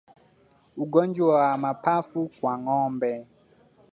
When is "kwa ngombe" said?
2.39-3.27